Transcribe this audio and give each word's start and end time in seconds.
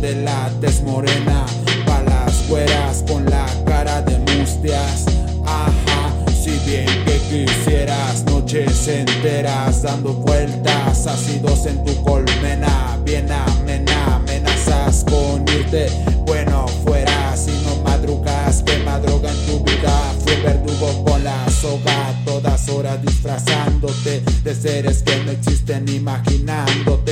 de 0.00 0.14
la 0.22 0.50
tez 0.60 0.82
morena, 0.82 1.44
pa' 1.84 2.02
las 2.02 2.48
güeras 2.48 3.04
con 3.08 3.24
la 3.24 3.46
cara 3.66 4.00
de 4.02 4.18
mustias. 4.18 5.06
Ajá, 5.44 6.12
si 6.42 6.50
bien 6.66 6.86
que 7.04 7.18
quisieras, 7.28 8.24
noches 8.24 8.86
enteras 8.86 9.82
dando 9.82 10.12
vueltas, 10.14 11.06
ácidos 11.06 11.66
en 11.66 11.84
tu 11.84 12.02
colmena, 12.04 12.98
bien 13.04 13.30
amena, 13.30 14.16
amenazas 14.16 15.04
con 15.04 15.44
irte. 15.48 15.88
Bueno, 16.26 16.66
fuera 16.84 17.36
si 17.36 17.52
no 17.64 17.76
madrugas, 17.82 18.62
que 18.62 18.78
madruga 18.84 19.30
en 19.30 19.46
tu 19.46 19.64
vida. 19.64 20.14
Fui 20.24 20.36
verdugo 20.42 21.04
con 21.04 21.24
la 21.24 21.50
soga, 21.50 22.14
todas 22.24 22.68
horas 22.68 23.02
disfrazándote 23.02 24.22
de 24.44 24.54
seres 24.54 25.02
que 25.02 25.24
no 25.24 25.32
existen, 25.32 25.88
imaginándote 25.88 27.07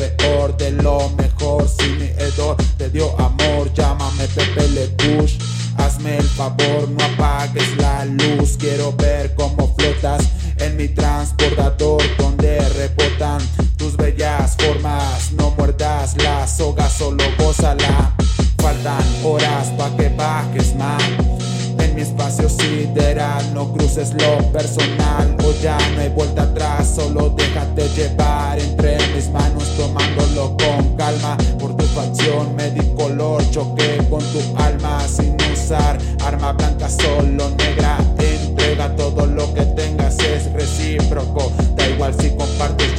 peor 0.00 0.56
de 0.56 0.70
lo 0.70 1.10
mejor. 1.10 1.68
Si 1.68 1.86
mi 1.88 2.06
hedor 2.06 2.56
te 2.78 2.88
dio 2.90 3.18
amor, 3.20 3.72
llámame 3.74 4.26
Pepe 4.28 4.68
Le 4.68 4.88
Push. 4.88 5.38
Hazme 5.76 6.16
el 6.16 6.28
favor, 6.28 6.88
no 6.88 7.04
apagues 7.04 7.76
la 7.76 8.04
luz. 8.04 8.56
Quiero 8.58 8.92
ver 8.92 9.34
cómo 9.34 9.74
flotas 9.76 10.22
en 10.58 10.76
mi 10.76 10.88
transportador 10.88 12.02
donde 12.18 12.60
rebotan 12.70 13.40
tus 13.76 13.96
bellas 13.96 14.56
formas. 14.58 15.32
No 15.32 15.50
muerdas 15.56 16.16
la 16.22 16.46
soga, 16.46 16.88
solo 16.88 17.24
gózala. 17.38 18.14
Faltan 18.58 19.04
horas 19.24 19.68
pa' 19.78 19.94
que 19.96 20.08
bajes 20.10 20.74
más. 20.76 21.02
En 21.78 21.94
mi 21.94 22.02
espacio 22.02 22.48
sideral, 22.48 23.54
no 23.54 23.72
cruces 23.72 24.12
lo 24.14 24.52
personal. 24.52 25.36
O 25.44 25.52
ya 25.62 25.78
no 25.94 26.00
hay 26.00 26.08
vuelta 26.10 26.42
atrás, 26.42 26.94
solo 26.94 27.30
déjate 27.30 27.88
llevar 27.96 28.39
Arma 35.72 36.52
blanca, 36.52 36.88
solo 36.88 37.50
negra. 37.50 37.96
Entrega 38.18 38.94
todo 38.96 39.24
lo 39.24 39.54
que 39.54 39.62
tengas, 39.62 40.18
es 40.18 40.52
recíproco. 40.52 41.52
Da 41.76 41.88
igual 41.88 42.12
si 42.18 42.30
compartes 42.30 42.89